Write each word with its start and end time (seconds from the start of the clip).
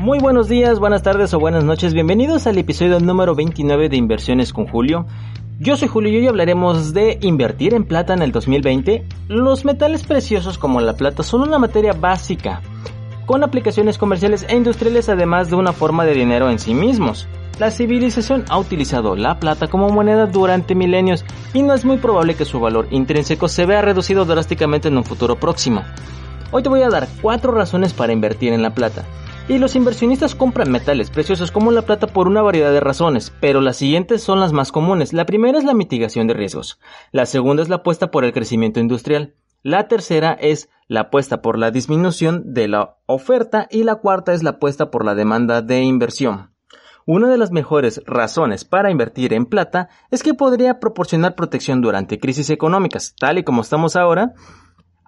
Muy 0.00 0.18
buenos 0.18 0.48
días, 0.48 0.78
buenas 0.78 1.02
tardes 1.02 1.34
o 1.34 1.38
buenas 1.38 1.62
noches. 1.62 1.92
Bienvenidos 1.92 2.46
al 2.46 2.56
episodio 2.56 3.00
número 3.00 3.34
29 3.34 3.90
de 3.90 3.98
Inversiones 3.98 4.50
con 4.50 4.66
Julio. 4.66 5.04
Yo 5.58 5.76
soy 5.76 5.88
Julio 5.88 6.10
y 6.10 6.16
hoy 6.16 6.26
hablaremos 6.26 6.94
de 6.94 7.18
invertir 7.20 7.74
en 7.74 7.84
plata 7.84 8.14
en 8.14 8.22
el 8.22 8.32
2020. 8.32 9.04
Los 9.28 9.66
metales 9.66 10.04
preciosos 10.04 10.56
como 10.56 10.80
la 10.80 10.94
plata 10.94 11.22
son 11.22 11.42
una 11.42 11.58
materia 11.58 11.92
básica, 11.92 12.62
con 13.26 13.44
aplicaciones 13.44 13.98
comerciales 13.98 14.46
e 14.48 14.56
industriales 14.56 15.10
además 15.10 15.50
de 15.50 15.56
una 15.56 15.74
forma 15.74 16.06
de 16.06 16.14
dinero 16.14 16.48
en 16.48 16.58
sí 16.58 16.72
mismos. 16.72 17.28
La 17.58 17.70
civilización 17.70 18.46
ha 18.48 18.56
utilizado 18.56 19.16
la 19.16 19.38
plata 19.38 19.68
como 19.68 19.90
moneda 19.90 20.24
durante 20.24 20.74
milenios 20.74 21.26
y 21.52 21.62
no 21.62 21.74
es 21.74 21.84
muy 21.84 21.98
probable 21.98 22.36
que 22.36 22.46
su 22.46 22.58
valor 22.58 22.88
intrínseco 22.90 23.48
se 23.48 23.66
vea 23.66 23.82
reducido 23.82 24.24
drásticamente 24.24 24.88
en 24.88 24.96
un 24.96 25.04
futuro 25.04 25.36
próximo. 25.36 25.82
Hoy 26.52 26.62
te 26.62 26.70
voy 26.70 26.80
a 26.80 26.88
dar 26.88 27.06
cuatro 27.20 27.52
razones 27.52 27.92
para 27.92 28.14
invertir 28.14 28.54
en 28.54 28.62
la 28.62 28.74
plata. 28.74 29.04
Y 29.50 29.58
los 29.58 29.74
inversionistas 29.74 30.36
compran 30.36 30.70
metales 30.70 31.10
preciosos 31.10 31.50
como 31.50 31.72
la 31.72 31.82
plata 31.82 32.06
por 32.06 32.28
una 32.28 32.40
variedad 32.40 32.70
de 32.70 32.78
razones, 32.78 33.32
pero 33.40 33.60
las 33.60 33.78
siguientes 33.78 34.22
son 34.22 34.38
las 34.38 34.52
más 34.52 34.70
comunes. 34.70 35.12
La 35.12 35.26
primera 35.26 35.58
es 35.58 35.64
la 35.64 35.74
mitigación 35.74 36.28
de 36.28 36.34
riesgos. 36.34 36.78
La 37.10 37.26
segunda 37.26 37.60
es 37.60 37.68
la 37.68 37.76
apuesta 37.76 38.12
por 38.12 38.24
el 38.24 38.32
crecimiento 38.32 38.78
industrial. 38.78 39.34
La 39.64 39.88
tercera 39.88 40.34
es 40.34 40.70
la 40.86 41.00
apuesta 41.00 41.42
por 41.42 41.58
la 41.58 41.72
disminución 41.72 42.54
de 42.54 42.68
la 42.68 42.98
oferta 43.06 43.66
y 43.72 43.82
la 43.82 43.96
cuarta 43.96 44.34
es 44.34 44.44
la 44.44 44.50
apuesta 44.50 44.92
por 44.92 45.04
la 45.04 45.16
demanda 45.16 45.62
de 45.62 45.82
inversión. 45.82 46.52
Una 47.04 47.28
de 47.28 47.36
las 47.36 47.50
mejores 47.50 48.02
razones 48.06 48.64
para 48.64 48.92
invertir 48.92 49.32
en 49.32 49.46
plata 49.46 49.88
es 50.12 50.22
que 50.22 50.32
podría 50.32 50.78
proporcionar 50.78 51.34
protección 51.34 51.80
durante 51.80 52.20
crisis 52.20 52.50
económicas, 52.50 53.16
tal 53.18 53.38
y 53.38 53.42
como 53.42 53.62
estamos 53.62 53.96
ahora, 53.96 54.32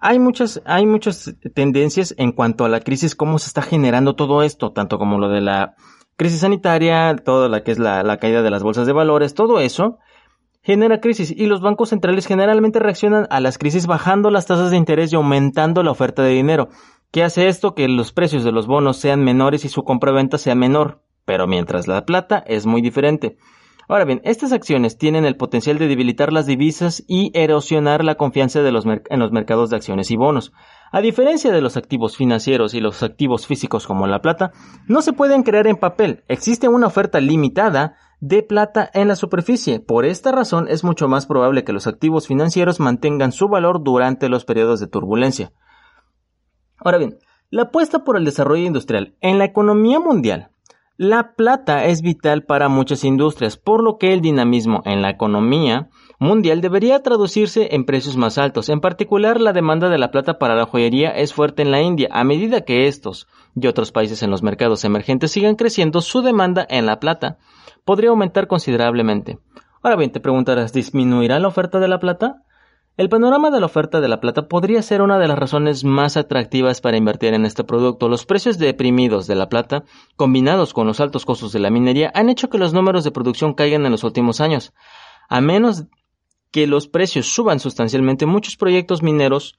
hay 0.03 0.19
muchas, 0.19 0.61
hay 0.65 0.85
muchas 0.85 1.33
tendencias 1.55 2.13
en 2.17 2.33
cuanto 2.33 2.65
a 2.65 2.69
la 2.69 2.81
crisis, 2.81 3.15
cómo 3.15 3.39
se 3.39 3.47
está 3.47 3.61
generando 3.61 4.15
todo 4.15 4.43
esto, 4.43 4.73
tanto 4.73 4.99
como 4.99 5.17
lo 5.17 5.29
de 5.29 5.39
la 5.39 5.75
crisis 6.17 6.41
sanitaria, 6.41 7.15
todo 7.15 7.47
lo 7.47 7.63
que 7.63 7.71
es 7.71 7.79
la, 7.79 8.03
la 8.03 8.17
caída 8.17 8.41
de 8.41 8.51
las 8.51 8.63
bolsas 8.63 8.85
de 8.85 8.91
valores, 8.91 9.33
todo 9.33 9.61
eso 9.61 9.99
genera 10.61 10.99
crisis 10.99 11.31
y 11.31 11.45
los 11.45 11.61
bancos 11.61 11.89
centrales 11.89 12.25
generalmente 12.25 12.79
reaccionan 12.79 13.27
a 13.29 13.39
las 13.39 13.57
crisis 13.57 13.87
bajando 13.87 14.29
las 14.29 14.45
tasas 14.45 14.71
de 14.71 14.77
interés 14.77 15.11
y 15.11 15.15
aumentando 15.15 15.83
la 15.83 15.91
oferta 15.91 16.21
de 16.21 16.31
dinero. 16.31 16.67
¿Qué 17.11 17.23
hace 17.23 17.47
esto? 17.47 17.73
Que 17.73 17.87
los 17.87 18.11
precios 18.11 18.43
de 18.43 18.51
los 18.51 18.67
bonos 18.67 18.97
sean 18.97 19.23
menores 19.23 19.63
y 19.63 19.69
su 19.69 19.83
compra-venta 19.83 20.37
sea 20.37 20.55
menor. 20.55 21.01
Pero 21.25 21.47
mientras 21.47 21.87
la 21.87 22.05
plata 22.05 22.43
es 22.45 22.65
muy 22.65 22.81
diferente. 22.81 23.37
Ahora 23.89 24.05
bien, 24.05 24.21
estas 24.23 24.53
acciones 24.53 24.97
tienen 24.97 25.25
el 25.25 25.35
potencial 25.35 25.77
de 25.77 25.87
debilitar 25.87 26.31
las 26.31 26.45
divisas 26.45 27.03
y 27.07 27.31
erosionar 27.33 28.03
la 28.03 28.15
confianza 28.15 28.61
de 28.61 28.71
los 28.71 28.85
en 28.85 29.19
los 29.19 29.31
mercados 29.31 29.69
de 29.69 29.75
acciones 29.75 30.09
y 30.11 30.15
bonos. 30.15 30.53
A 30.91 31.01
diferencia 31.01 31.51
de 31.51 31.61
los 31.61 31.75
activos 31.75 32.15
financieros 32.15 32.73
y 32.73 32.79
los 32.79 33.03
activos 33.03 33.45
físicos 33.47 33.85
como 33.85 34.07
la 34.07 34.21
plata, 34.21 34.51
no 34.87 35.01
se 35.01 35.11
pueden 35.11 35.43
crear 35.43 35.67
en 35.67 35.75
papel. 35.75 36.23
Existe 36.27 36.67
una 36.69 36.87
oferta 36.87 37.19
limitada 37.19 37.95
de 38.21 38.41
plata 38.41 38.89
en 38.93 39.09
la 39.09 39.17
superficie. 39.17 39.81
Por 39.81 40.05
esta 40.05 40.31
razón 40.31 40.67
es 40.69 40.85
mucho 40.85 41.09
más 41.09 41.25
probable 41.25 41.65
que 41.65 41.73
los 41.73 41.87
activos 41.87 42.27
financieros 42.27 42.79
mantengan 42.79 43.33
su 43.33 43.49
valor 43.49 43.83
durante 43.83 44.29
los 44.29 44.45
periodos 44.45 44.79
de 44.79 44.87
turbulencia. 44.87 45.51
Ahora 46.77 46.99
bien, 46.99 47.17
la 47.49 47.63
apuesta 47.63 48.05
por 48.05 48.15
el 48.15 48.23
desarrollo 48.23 48.65
industrial 48.65 49.15
en 49.19 49.39
la 49.39 49.45
economía 49.45 49.99
mundial 49.99 50.52
la 50.97 51.33
plata 51.33 51.85
es 51.85 52.01
vital 52.01 52.43
para 52.43 52.69
muchas 52.69 53.03
industrias, 53.03 53.57
por 53.57 53.83
lo 53.83 53.97
que 53.97 54.13
el 54.13 54.21
dinamismo 54.21 54.81
en 54.85 55.01
la 55.01 55.09
economía 55.09 55.89
mundial 56.19 56.61
debería 56.61 57.01
traducirse 57.01 57.75
en 57.75 57.85
precios 57.85 58.15
más 58.15 58.37
altos. 58.37 58.69
En 58.69 58.79
particular, 58.79 59.41
la 59.41 59.53
demanda 59.53 59.89
de 59.89 59.97
la 59.97 60.11
plata 60.11 60.37
para 60.37 60.55
la 60.55 60.65
joyería 60.65 61.09
es 61.09 61.33
fuerte 61.33 61.63
en 61.63 61.71
la 61.71 61.81
India. 61.81 62.09
A 62.11 62.23
medida 62.23 62.61
que 62.61 62.87
estos 62.87 63.27
y 63.55 63.67
otros 63.67 63.91
países 63.91 64.21
en 64.21 64.29
los 64.29 64.43
mercados 64.43 64.85
emergentes 64.85 65.31
sigan 65.31 65.55
creciendo, 65.55 65.99
su 66.01 66.21
demanda 66.21 66.65
en 66.69 66.85
la 66.85 66.99
plata 66.99 67.37
podría 67.85 68.11
aumentar 68.11 68.47
considerablemente. 68.47 69.39
Ahora 69.81 69.97
bien, 69.97 70.11
te 70.11 70.19
preguntarás, 70.19 70.73
¿disminuirá 70.73 71.39
la 71.39 71.47
oferta 71.47 71.79
de 71.79 71.87
la 71.87 71.99
plata? 71.99 72.43
El 72.95 73.09
panorama 73.09 73.49
de 73.49 73.59
la 73.59 73.65
oferta 73.65 74.01
de 74.01 74.07
la 74.07 74.19
plata 74.19 74.47
podría 74.47 74.83
ser 74.83 75.01
una 75.01 75.17
de 75.17 75.27
las 75.27 75.39
razones 75.39 75.83
más 75.83 76.15
atractivas 76.15 76.79
para 76.79 76.95
invertir 76.95 77.33
en 77.33 77.43
este 77.43 77.63
producto. 77.63 78.07
Los 78.07 78.27
precios 78.27 78.59
deprimidos 78.59 79.25
de 79.25 79.33
la 79.33 79.49
plata, 79.49 79.83
combinados 80.15 80.75
con 80.75 80.85
los 80.85 80.99
altos 80.99 81.25
costos 81.25 81.51
de 81.53 81.59
la 81.59 81.71
minería, 81.71 82.11
han 82.13 82.29
hecho 82.29 82.51
que 82.51 82.59
los 82.59 82.71
números 82.71 83.03
de 83.03 83.09
producción 83.09 83.55
caigan 83.55 83.87
en 83.87 83.91
los 83.91 84.03
últimos 84.03 84.41
años. 84.41 84.73
A 85.27 85.41
menos 85.41 85.85
que 86.51 86.67
los 86.67 86.87
precios 86.87 87.33
suban 87.33 87.59
sustancialmente, 87.59 88.27
muchos 88.27 88.57
proyectos 88.57 89.01
mineros 89.01 89.57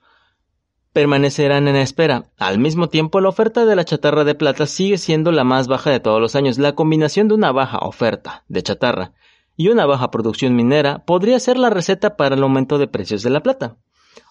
permanecerán 0.93 1.67
en 1.67 1.75
espera. 1.75 2.31
Al 2.39 2.61
mismo 2.61 2.89
tiempo, 2.89 3.21
la 3.21 3.31
oferta 3.31 3.67
de 3.67 3.75
la 3.75 3.85
chatarra 3.85 4.23
de 4.23 4.37
plata 4.37 4.67
sigue 4.67 4.97
siendo 4.97 5.33
la 5.33 5.43
más 5.43 5.67
baja 5.67 5.91
de 5.91 5.99
todos 5.99 6.21
los 6.21 6.37
años. 6.37 6.57
La 6.59 6.77
combinación 6.77 7.27
de 7.27 7.35
una 7.35 7.51
baja 7.51 7.79
oferta 7.79 8.45
de 8.47 8.63
chatarra 8.63 9.13
y 9.57 9.69
una 9.69 9.87
baja 9.87 10.11
producción 10.11 10.57
minera 10.57 11.05
podría 11.05 11.39
ser 11.41 11.57
la 11.57 11.71
receta 11.71 12.17
para 12.17 12.35
el 12.35 12.43
aumento 12.43 12.79
de 12.79 12.89
precios 12.89 13.23
de 13.23 13.31
la 13.31 13.43
plata. 13.43 13.77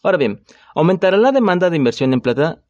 Ahora 0.02 0.18
bien, 0.18 0.44
aumentará 0.76 1.18
la 1.18 1.32
demanda 1.32 1.70
de 1.70 1.78
inversión 1.78 2.14
en 2.14 2.22
plata 2.22 2.64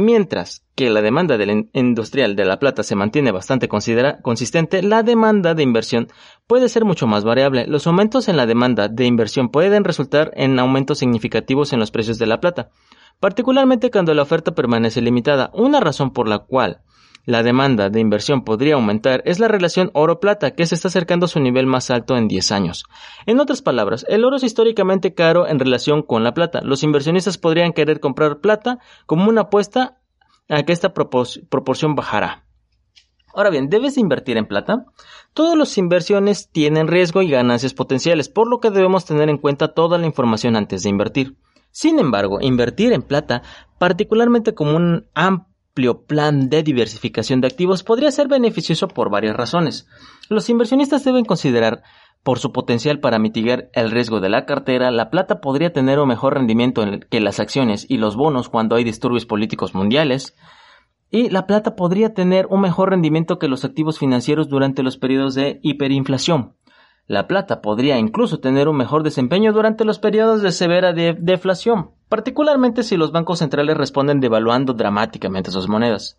Mientras 0.00 0.64
que 0.76 0.88
la 0.88 1.02
demanda 1.02 1.36
industrial 1.74 2.34
de 2.34 2.46
la 2.46 2.58
plata 2.58 2.82
se 2.82 2.96
mantiene 2.96 3.32
bastante 3.32 3.68
consistente, 3.68 4.82
la 4.82 5.02
demanda 5.02 5.52
de 5.52 5.62
inversión 5.62 6.08
puede 6.46 6.70
ser 6.70 6.86
mucho 6.86 7.06
más 7.06 7.22
variable. 7.22 7.66
Los 7.66 7.86
aumentos 7.86 8.26
en 8.30 8.38
la 8.38 8.46
demanda 8.46 8.88
de 8.88 9.04
inversión 9.04 9.50
pueden 9.50 9.84
resultar 9.84 10.30
en 10.36 10.58
aumentos 10.58 11.00
significativos 11.00 11.74
en 11.74 11.80
los 11.80 11.90
precios 11.90 12.18
de 12.18 12.26
la 12.26 12.40
plata, 12.40 12.70
particularmente 13.18 13.90
cuando 13.90 14.14
la 14.14 14.22
oferta 14.22 14.54
permanece 14.54 15.02
limitada. 15.02 15.50
Una 15.52 15.80
razón 15.80 16.14
por 16.14 16.28
la 16.28 16.38
cual 16.38 16.80
la 17.26 17.42
demanda 17.42 17.90
de 17.90 18.00
inversión 18.00 18.44
podría 18.44 18.74
aumentar 18.74 19.22
es 19.26 19.38
la 19.38 19.48
relación 19.48 19.90
oro-plata, 19.94 20.52
que 20.52 20.66
se 20.66 20.74
está 20.74 20.88
acercando 20.88 21.26
a 21.26 21.28
su 21.28 21.40
nivel 21.40 21.66
más 21.66 21.90
alto 21.90 22.16
en 22.16 22.28
10 22.28 22.52
años. 22.52 22.84
En 23.26 23.40
otras 23.40 23.62
palabras, 23.62 24.06
el 24.08 24.24
oro 24.24 24.36
es 24.36 24.42
históricamente 24.42 25.14
caro 25.14 25.46
en 25.46 25.58
relación 25.58 26.02
con 26.02 26.24
la 26.24 26.34
plata. 26.34 26.60
Los 26.62 26.82
inversionistas 26.82 27.38
podrían 27.38 27.72
querer 27.72 28.00
comprar 28.00 28.40
plata 28.40 28.78
como 29.06 29.28
una 29.28 29.42
apuesta 29.42 29.98
a 30.48 30.62
que 30.62 30.72
esta 30.72 30.92
proporción 30.94 31.94
bajará. 31.94 32.44
Ahora 33.32 33.50
bien, 33.50 33.68
¿debes 33.68 33.96
invertir 33.96 34.36
en 34.36 34.46
plata? 34.46 34.86
Todas 35.34 35.56
las 35.56 35.78
inversiones 35.78 36.50
tienen 36.50 36.88
riesgo 36.88 37.22
y 37.22 37.30
ganancias 37.30 37.74
potenciales, 37.74 38.28
por 38.28 38.48
lo 38.48 38.58
que 38.58 38.70
debemos 38.70 39.04
tener 39.04 39.28
en 39.28 39.38
cuenta 39.38 39.68
toda 39.68 39.98
la 39.98 40.06
información 40.06 40.56
antes 40.56 40.82
de 40.82 40.88
invertir. 40.88 41.36
Sin 41.70 42.00
embargo, 42.00 42.38
invertir 42.40 42.92
en 42.92 43.02
plata, 43.02 43.42
particularmente 43.78 44.54
como 44.54 44.76
un 44.76 45.06
amplio 45.14 45.49
plan 46.04 46.48
de 46.48 46.62
diversificación 46.62 47.40
de 47.40 47.48
activos 47.48 47.82
podría 47.82 48.10
ser 48.10 48.28
beneficioso 48.28 48.88
por 48.88 49.10
varias 49.10 49.36
razones. 49.36 49.86
Los 50.28 50.48
inversionistas 50.48 51.04
deben 51.04 51.24
considerar 51.24 51.82
por 52.22 52.38
su 52.38 52.52
potencial 52.52 53.00
para 53.00 53.18
mitigar 53.18 53.70
el 53.72 53.90
riesgo 53.90 54.20
de 54.20 54.28
la 54.28 54.44
cartera, 54.44 54.90
la 54.90 55.10
plata 55.10 55.40
podría 55.40 55.72
tener 55.72 55.98
un 55.98 56.08
mejor 56.08 56.34
rendimiento 56.34 56.84
que 57.10 57.20
las 57.20 57.40
acciones 57.40 57.86
y 57.88 57.96
los 57.96 58.16
bonos 58.16 58.48
cuando 58.48 58.76
hay 58.76 58.84
disturbios 58.84 59.24
políticos 59.24 59.74
mundiales, 59.74 60.36
y 61.10 61.30
la 61.30 61.46
plata 61.46 61.74
podría 61.74 62.12
tener 62.12 62.46
un 62.50 62.60
mejor 62.60 62.90
rendimiento 62.90 63.38
que 63.38 63.48
los 63.48 63.64
activos 63.64 63.98
financieros 63.98 64.48
durante 64.48 64.82
los 64.82 64.96
periodos 64.96 65.34
de 65.34 65.60
hiperinflación. 65.62 66.56
La 67.06 67.26
plata 67.26 67.60
podría 67.60 67.98
incluso 67.98 68.38
tener 68.38 68.68
un 68.68 68.76
mejor 68.76 69.02
desempeño 69.02 69.52
durante 69.52 69.84
los 69.84 69.98
periodos 69.98 70.42
de 70.42 70.52
severa 70.52 70.92
deflación, 70.92 71.92
particularmente 72.10 72.82
si 72.82 72.98
los 72.98 73.12
bancos 73.12 73.38
centrales 73.38 73.76
responden 73.76 74.20
devaluando 74.20 74.74
dramáticamente 74.74 75.52
sus 75.52 75.68
monedas. 75.68 76.18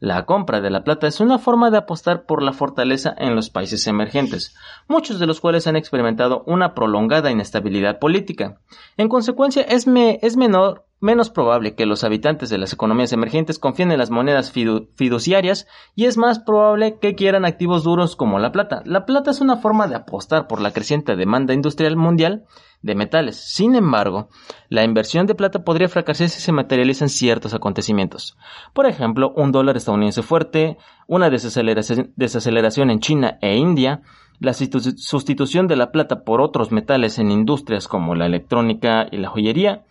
La 0.00 0.24
compra 0.24 0.60
de 0.62 0.70
la 0.70 0.82
plata 0.82 1.06
es 1.06 1.20
una 1.20 1.38
forma 1.38 1.70
de 1.70 1.76
apostar 1.76 2.24
por 2.24 2.42
la 2.42 2.52
fortaleza 2.52 3.14
en 3.16 3.36
los 3.36 3.50
países 3.50 3.86
emergentes, 3.86 4.56
muchos 4.88 5.18
de 5.18 5.26
los 5.26 5.40
cuales 5.40 5.66
han 5.66 5.76
experimentado 5.76 6.42
una 6.46 6.74
prolongada 6.74 7.30
inestabilidad 7.30 7.98
política. 7.98 8.60
En 8.96 9.08
consecuencia, 9.08 9.62
es, 9.62 9.86
es 9.86 10.36
menor 10.38 10.85
menos 11.00 11.30
probable 11.30 11.74
que 11.74 11.86
los 11.86 12.04
habitantes 12.04 12.48
de 12.48 12.58
las 12.58 12.72
economías 12.72 13.12
emergentes 13.12 13.58
confíen 13.58 13.92
en 13.92 13.98
las 13.98 14.10
monedas 14.10 14.50
fiduciarias 14.50 15.66
y 15.94 16.06
es 16.06 16.16
más 16.16 16.38
probable 16.38 16.98
que 16.98 17.14
quieran 17.14 17.44
activos 17.44 17.84
duros 17.84 18.16
como 18.16 18.38
la 18.38 18.52
plata. 18.52 18.82
La 18.84 19.04
plata 19.04 19.30
es 19.30 19.40
una 19.40 19.56
forma 19.56 19.88
de 19.88 19.96
apostar 19.96 20.46
por 20.46 20.60
la 20.60 20.72
creciente 20.72 21.16
demanda 21.16 21.54
industrial 21.54 21.96
mundial 21.96 22.44
de 22.82 22.94
metales. 22.94 23.36
Sin 23.36 23.74
embargo, 23.74 24.28
la 24.68 24.84
inversión 24.84 25.26
de 25.26 25.34
plata 25.34 25.64
podría 25.64 25.88
fracasar 25.88 26.28
si 26.28 26.40
se 26.40 26.52
materializan 26.52 27.08
ciertos 27.08 27.52
acontecimientos. 27.54 28.36
Por 28.72 28.86
ejemplo, 28.86 29.32
un 29.36 29.52
dólar 29.52 29.76
estadounidense 29.76 30.22
fuerte, 30.22 30.78
una 31.06 31.30
desaceleración 31.30 32.90
en 32.90 33.00
China 33.00 33.38
e 33.40 33.56
India, 33.56 34.02
la 34.38 34.52
sustitución 34.52 35.66
de 35.66 35.76
la 35.76 35.90
plata 35.90 36.22
por 36.22 36.42
otros 36.42 36.70
metales 36.70 37.18
en 37.18 37.30
industrias 37.30 37.88
como 37.88 38.14
la 38.14 38.26
electrónica 38.26 39.06
y 39.10 39.16
la 39.16 39.30
joyería, 39.30 39.85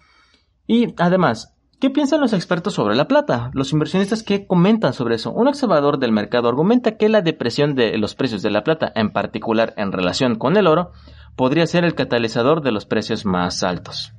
y 0.68 0.94
además, 0.98 1.56
¿Qué 1.78 1.90
piensan 1.90 2.22
los 2.22 2.32
expertos 2.32 2.74
sobre 2.74 2.96
la 2.96 3.08
plata? 3.08 3.52
Los 3.54 3.74
inversionistas 3.74 4.24
que 4.24 4.48
comentan 4.48 4.94
sobre 4.94 5.16
eso. 5.16 5.32
Un 5.34 5.50
observador 5.50 6.00
del 6.00 6.14
mercado 6.14 6.48
argumenta 6.48 6.96
que 6.96 7.10
la 7.10 7.22
depresión 7.22 7.76
de 7.76 7.98
los 7.98 8.16
precios 8.16 8.42
de 8.42 8.50
la 8.50 8.64
plata, 8.64 8.92
en 8.96 9.12
particular 9.12 9.74
en 9.76 9.92
relación 9.92 10.36
con 10.36 10.56
el 10.56 10.68
oro, 10.68 10.94
podría 11.36 11.68
ser 11.68 11.84
el 11.84 11.94
catalizador 11.94 12.62
de 12.62 12.72
los 12.72 12.86
precios 12.86 13.26
más 13.26 13.62
altos. 13.62 14.14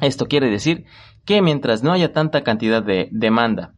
Esto 0.00 0.26
quiere 0.26 0.48
decir 0.48 0.86
que 1.26 1.42
mientras 1.42 1.82
no 1.82 1.92
haya 1.92 2.14
tanta 2.14 2.42
cantidad 2.42 2.82
de 2.82 3.08
demanda, 3.12 3.74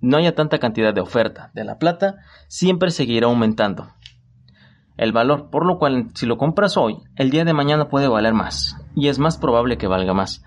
no 0.00 0.16
haya 0.16 0.34
tanta 0.34 0.58
cantidad 0.58 0.92
de 0.92 1.00
oferta 1.00 1.52
de 1.54 1.64
la 1.64 1.78
plata, 1.78 2.16
siempre 2.48 2.90
seguirá 2.90 3.28
aumentando 3.28 3.88
el 4.96 5.12
valor, 5.12 5.48
por 5.50 5.64
lo 5.64 5.78
cual 5.78 6.08
si 6.14 6.26
lo 6.26 6.36
compras 6.36 6.76
hoy, 6.76 6.96
el 7.14 7.30
día 7.30 7.44
de 7.44 7.54
mañana 7.54 7.88
puede 7.88 8.08
valer 8.08 8.34
más, 8.34 8.76
y 8.96 9.06
es 9.06 9.20
más 9.20 9.38
probable 9.38 9.78
que 9.78 9.86
valga 9.86 10.12
más. 10.12 10.44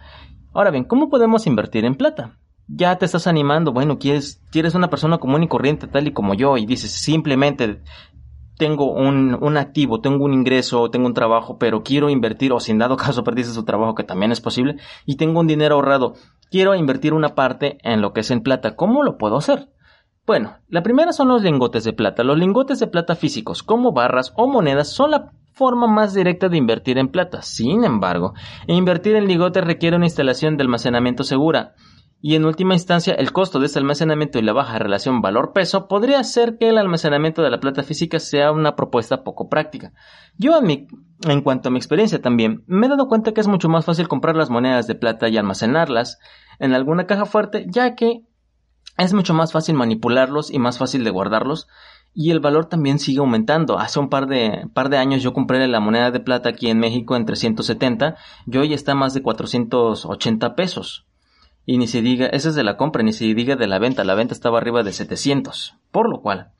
Ahora 0.53 0.71
bien, 0.71 0.83
¿cómo 0.83 1.09
podemos 1.09 1.48
invertir 1.48 1.86
en 1.86 1.95
plata? 1.95 2.38
Ya 2.68 2.98
te 2.98 3.06
estás 3.06 3.27
animando, 3.27 3.71
bueno, 3.71 4.00
quieres, 4.00 4.42
quieres 4.51 4.75
una 4.75 4.89
persona 4.89 5.18
común 5.18 5.44
y 5.44 5.48
corriente 5.48 5.88
tal 5.88 6.07
y 6.07 6.13
como 6.13 6.33
yo 6.33 6.57
y 6.57 6.65
dices 6.65 6.92
simplemente 6.92 7.81
tengo 8.57 8.92
un, 8.92 9.38
un, 9.42 9.57
activo, 9.57 10.01
tengo 10.01 10.24
un 10.24 10.33
ingreso, 10.33 10.92
tengo 10.92 11.07
un 11.07 11.13
trabajo, 11.13 11.57
pero 11.57 11.83
quiero 11.83 12.09
invertir, 12.09 12.53
o 12.53 12.59
si 12.59 12.71
en 12.71 12.77
dado 12.77 12.95
caso 12.98 13.24
perdiste 13.24 13.53
su 13.53 13.63
trabajo, 13.63 13.95
que 13.95 14.03
también 14.03 14.31
es 14.31 14.39
posible, 14.39 14.75
y 15.06 15.15
tengo 15.15 15.39
un 15.39 15.48
dinero 15.48 15.75
ahorrado, 15.75 16.13
quiero 16.51 16.75
invertir 16.75 17.13
una 17.13 17.33
parte 17.33 17.80
en 17.81 18.01
lo 18.01 18.13
que 18.13 18.19
es 18.19 18.30
en 18.30 18.42
plata, 18.42 18.75
¿cómo 18.75 19.03
lo 19.03 19.18
puedo 19.18 19.38
hacer? 19.38 19.69
Bueno, 20.27 20.57
la 20.68 20.83
primera 20.83 21.12
son 21.12 21.30
los 21.30 21.42
lingotes 21.42 21.83
de 21.83 21.94
plata. 21.94 22.24
Los 22.24 22.38
lingotes 22.38 22.80
de 22.80 22.86
plata 22.86 23.15
físicos, 23.15 23.63
como 23.63 23.92
barras 23.92 24.31
o 24.36 24.48
monedas, 24.48 24.89
son 24.89 25.12
la 25.12 25.31
forma 25.62 25.86
más 25.86 26.16
directa 26.16 26.50
de 26.50 26.58
invertir 26.58 26.98
en 26.98 27.10
plata. 27.10 27.44
Sin 27.44 27.84
embargo, 27.84 28.34
invertir 28.66 29.16
en 29.16 29.28
lingotes 29.28 29.63
requiere 29.63 29.96
una 29.96 30.08
instalación 30.08 30.58
de 30.58 30.63
almacenamiento 30.63 31.24
segura. 31.24 31.75
Y 32.19 32.34
en 32.34 32.46
última 32.46 32.74
instancia, 32.74 33.13
el 33.13 33.31
costo 33.31 33.60
de 33.60 33.68
este 33.68 33.78
almacenamiento 33.78 34.40
y 34.40 34.42
la 34.42 34.54
baja 34.54 34.80
relación 34.80 35.22
valor-peso 35.22 35.88
podría 35.88 36.19
hacer 36.19 36.58
que 36.58 36.69
el 36.69 36.80
almacenamiento 36.80 37.44
de 37.44 37.52
la 37.52 37.60
plata 37.60 37.84
física 37.84 38.18
sea 38.19 38.52
una 38.52 38.75
propuesta 38.75 39.24
poco 39.24 39.50
práctica. 39.50 39.94
Yo, 40.36 40.60
en 40.60 41.42
cuanto 41.42 41.69
a 41.69 41.72
mi 41.72 41.78
experiencia 41.78 42.19
también, 42.19 42.63
me 42.66 42.88
he 42.88 42.90
dado 42.90 43.08
cuenta 43.08 43.31
que 43.31 43.42
es 43.42 43.48
mucho 43.48 43.69
más 43.69 43.86
fácil 43.86 44.08
comprar 44.08 44.36
las 44.36 44.50
monedas 44.50 44.88
de 44.88 44.96
plata 44.96 45.30
y 45.30 45.38
almacenarlas 45.38 46.18
en 46.58 46.74
alguna 46.74 47.06
caja 47.06 47.25
fuerte, 47.25 47.68
ya 47.69 47.94
que 47.94 48.25
es 48.98 49.13
mucho 49.13 49.36
más 49.36 49.52
fácil 49.52 49.75
manipularlos 49.75 50.50
y 50.50 50.58
más 50.58 50.80
fácil 50.80 51.04
de 51.04 51.12
guardarlos 51.12 51.68
y 52.13 52.31
el 52.31 52.40
valor 52.40 52.66
también 52.66 53.00
sigue 53.00 53.19
aumentando. 53.19 53.80
Hace 53.80 54.00
un 54.00 54.10
par 54.10 54.28
de, 54.28 54.68
par 54.74 54.90
de 54.90 54.98
años 54.98 55.24
yo 55.24 55.34
compré 55.34 55.66
la 55.68 55.80
moneda 55.80 56.12
de 56.12 56.19
plata 56.19 56.50
aquí 56.50 56.69
en 56.69 56.80
México 56.80 57.16
en 57.16 57.25
370 57.25 58.16
y 58.48 58.58
hoy 58.58 58.74
está 58.74 58.96
más 58.96 59.13
de 59.13 59.22
480 59.22 60.56
pesos. 60.56 61.06
Y 61.66 61.78
ni 61.78 61.88
se 61.88 62.02
diga, 62.02 62.25
esa 62.28 62.50
es 62.50 62.56
de 62.56 62.63
la 62.63 62.75
compra, 62.75 63.04
ni 63.04 63.13
se 63.13 63.25
diga 63.25 63.56
de 63.56 63.68
la 63.68 63.80
venta, 63.80 64.04
la 64.04 64.16
venta 64.16 64.34
estaba 64.34 64.58
arriba 64.58 64.84
de 64.84 64.92
700. 64.92 65.75
Por 65.92 66.10
lo 66.10 66.22
cual, 66.22 66.52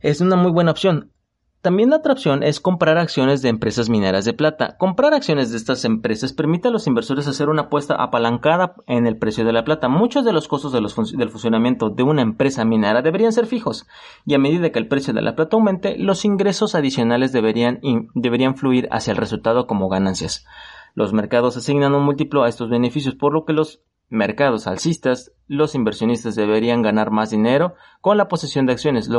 es 0.00 0.20
una 0.20 0.36
muy 0.36 0.50
buena 0.50 0.70
opción. 0.70 1.12
También 1.60 1.90
la 1.90 1.96
otra 1.96 2.12
opción 2.12 2.44
es 2.44 2.60
comprar 2.60 2.98
acciones 2.98 3.42
de 3.42 3.48
empresas 3.48 3.88
mineras 3.90 4.24
de 4.24 4.32
plata. 4.32 4.76
Comprar 4.78 5.12
acciones 5.12 5.50
de 5.50 5.56
estas 5.56 5.84
empresas 5.84 6.32
permite 6.32 6.68
a 6.68 6.70
los 6.70 6.86
inversores 6.86 7.26
hacer 7.26 7.48
una 7.48 7.62
apuesta 7.62 7.96
apalancada 7.96 8.76
en 8.86 9.08
el 9.08 9.18
precio 9.18 9.44
de 9.44 9.52
la 9.52 9.64
plata. 9.64 9.88
Muchos 9.88 10.24
de 10.24 10.32
los 10.32 10.46
costos 10.46 10.72
del 10.72 11.30
funcionamiento 11.30 11.90
de 11.90 12.04
una 12.04 12.22
empresa 12.22 12.64
minera 12.64 13.02
deberían 13.02 13.32
ser 13.32 13.46
fijos, 13.46 13.88
y 14.24 14.34
a 14.34 14.38
medida 14.38 14.70
que 14.70 14.78
el 14.78 14.86
precio 14.86 15.12
de 15.12 15.20
la 15.20 15.34
plata 15.34 15.56
aumente, 15.56 15.98
los 15.98 16.24
ingresos 16.24 16.76
adicionales 16.76 17.32
deberían, 17.32 17.80
deberían 18.14 18.56
fluir 18.56 18.88
hacia 18.92 19.10
el 19.10 19.16
resultado 19.16 19.66
como 19.66 19.88
ganancias. 19.88 20.46
Los 20.94 21.12
mercados 21.12 21.56
asignan 21.56 21.94
un 21.94 22.04
múltiplo 22.04 22.44
a 22.44 22.48
estos 22.48 22.70
beneficios, 22.70 23.16
por 23.16 23.32
lo 23.32 23.44
que 23.44 23.52
los 23.52 23.82
mercados 24.08 24.66
alcistas, 24.66 25.32
los 25.48 25.74
inversionistas 25.74 26.34
deberían 26.34 26.82
ganar 26.82 27.10
más 27.10 27.30
dinero 27.30 27.74
con 28.00 28.16
la 28.16 28.28
posesión 28.28 28.64
de 28.66 28.72
acciones, 28.72 29.10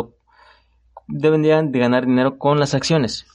deberían 1.09 1.71
de 1.71 1.79
ganar 1.79 2.05
dinero 2.05 2.37
con 2.37 2.59
las 2.59 2.73
acciones. 2.73 3.25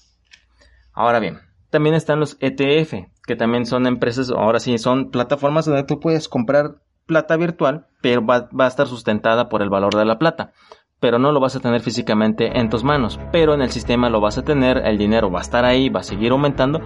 Ahora 0.93 1.19
bien, 1.19 1.41
también 1.71 1.95
están 1.95 2.21
los 2.21 2.37
ETF, 2.41 3.09
que 3.27 3.37
también 3.37 3.67
son 3.67 3.87
empresas, 3.87 4.31
ahora 4.31 4.61
sí, 4.61 4.79
son 4.79 5.11
plataformas 5.11 5.67
donde 5.67 5.85
tú 5.85 5.99
puedes 5.99 6.29
comprar 6.29 6.77
plata 7.07 7.37
virtual, 7.37 7.87
pero 8.01 8.25
va, 8.25 8.49
a 8.59 8.67
estar 8.67 8.87
sustentada 8.87 9.49
por 9.49 9.61
el 9.61 9.71
valor 9.71 9.95
de 9.95 10.05
la 10.05 10.19
plata. 10.19 10.53
Pero 11.01 11.19
no 11.19 11.33
lo 11.33 11.41
vas 11.41 11.57
a 11.57 11.61
tener 11.61 11.81
físicamente 11.81 12.59
en 12.59 12.71
tus 12.71 12.85
manos, 12.85 13.19
pero 13.33 13.53
en 13.53 13.61
el 13.61 13.71
sistema 13.71 14.09
lo 14.09 14.21
vas 14.21 14.39
a 14.39 14.45
tener, 14.45 14.79
el 14.79 14.97
dinero 14.97 15.31
va 15.31 15.41
a 15.41 15.43
estar 15.43 15.65
ahí, 15.65 15.89
va 15.89 16.01
a 16.01 16.05
seguir 16.05 16.33
aumentando 16.33 16.81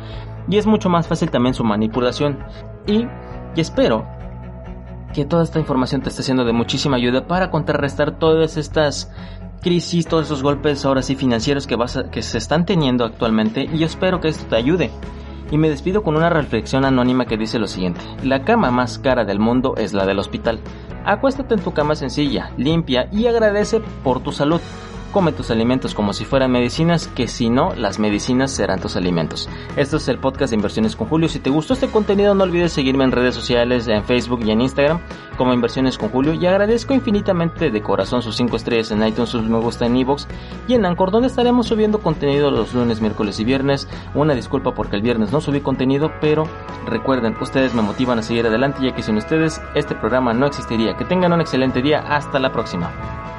y 0.48 0.56
es 0.56 0.66
mucho 0.66 0.88
más 0.88 1.06
fácil 1.06 1.30
también 1.30 1.54
su 1.54 1.62
manipulación. 1.62 2.38
Y, 2.86 3.06
y 3.54 3.60
espero 3.60 4.08
que 5.12 5.24
toda 5.24 5.44
esta 5.44 5.60
información 5.60 6.00
te 6.00 6.08
esté 6.08 6.22
siendo 6.22 6.44
de 6.44 6.52
muchísima 6.52 6.96
ayuda 6.96 7.26
para 7.26 7.50
contrarrestar 7.50 8.18
todas 8.18 8.56
estas 8.56 9.12
crisis, 9.60 10.06
todos 10.06 10.26
esos 10.26 10.42
golpes 10.42 10.84
ahora 10.84 11.02
sí 11.02 11.16
financieros 11.16 11.66
que, 11.66 11.76
vas 11.76 11.98
que 12.10 12.22
se 12.22 12.38
están 12.38 12.66
teniendo 12.66 13.04
actualmente 13.04 13.68
y 13.72 13.84
espero 13.84 14.20
que 14.20 14.28
esto 14.28 14.46
te 14.46 14.56
ayude. 14.56 14.90
Y 15.50 15.58
me 15.58 15.70
despido 15.70 16.02
con 16.02 16.16
una 16.16 16.28
reflexión 16.28 16.84
anónima 16.84 17.26
que 17.26 17.38
dice 17.38 17.58
lo 17.58 17.66
siguiente. 17.66 18.00
La 18.22 18.44
cama 18.44 18.70
más 18.70 18.98
cara 18.98 19.24
del 19.24 19.38
mundo 19.38 19.74
es 19.76 19.94
la 19.94 20.04
del 20.04 20.18
hospital. 20.18 20.60
Acuéstate 21.04 21.54
en 21.54 21.60
tu 21.60 21.72
cama 21.72 21.94
sencilla, 21.94 22.52
limpia 22.58 23.08
y 23.10 23.26
agradece 23.26 23.80
por 24.04 24.20
tu 24.22 24.30
salud. 24.30 24.60
Come 25.12 25.32
tus 25.32 25.50
alimentos 25.50 25.94
como 25.94 26.12
si 26.12 26.26
fueran 26.26 26.52
medicinas, 26.52 27.08
que 27.08 27.28
si 27.28 27.48
no, 27.48 27.74
las 27.74 27.98
medicinas 27.98 28.50
serán 28.50 28.78
tus 28.78 28.94
alimentos. 28.94 29.48
Esto 29.76 29.96
es 29.96 30.06
el 30.08 30.18
podcast 30.18 30.50
de 30.50 30.56
Inversiones 30.56 30.96
con 30.96 31.08
Julio. 31.08 31.28
Si 31.28 31.38
te 31.38 31.48
gustó 31.48 31.72
este 31.72 31.88
contenido, 31.88 32.34
no 32.34 32.44
olvides 32.44 32.72
seguirme 32.72 33.04
en 33.04 33.12
redes 33.12 33.34
sociales, 33.34 33.88
en 33.88 34.04
Facebook 34.04 34.40
y 34.44 34.50
en 34.50 34.60
Instagram 34.60 35.00
como 35.38 35.54
Inversiones 35.54 35.96
con 35.96 36.10
Julio. 36.10 36.34
Y 36.34 36.44
agradezco 36.44 36.92
infinitamente 36.92 37.70
de 37.70 37.82
corazón 37.82 38.20
sus 38.20 38.36
5 38.36 38.56
estrellas 38.56 38.90
en 38.90 39.02
iTunes, 39.02 39.30
sus 39.30 39.42
me 39.44 39.58
gusta 39.58 39.86
en 39.86 39.96
Evox 39.96 40.28
y 40.66 40.74
en 40.74 40.84
Anchor, 40.84 41.10
donde 41.10 41.28
estaremos 41.28 41.66
subiendo 41.68 42.00
contenido 42.00 42.50
los 42.50 42.74
lunes, 42.74 43.00
miércoles 43.00 43.40
y 43.40 43.44
viernes. 43.44 43.88
Una 44.14 44.34
disculpa 44.34 44.74
porque 44.74 44.96
el 44.96 45.02
viernes 45.02 45.32
no 45.32 45.40
subí 45.40 45.60
contenido, 45.60 46.12
pero 46.20 46.44
recuerden, 46.86 47.34
ustedes 47.40 47.72
me 47.72 47.80
motivan 47.80 48.18
a 48.18 48.22
seguir 48.22 48.46
adelante, 48.46 48.80
ya 48.82 48.94
que 48.94 49.02
sin 49.02 49.16
ustedes 49.16 49.62
este 49.74 49.94
programa 49.94 50.34
no 50.34 50.46
existiría. 50.46 50.96
Que 50.96 51.06
tengan 51.06 51.32
un 51.32 51.40
excelente 51.40 51.80
día. 51.80 52.00
Hasta 52.00 52.38
la 52.38 52.52
próxima. 52.52 53.37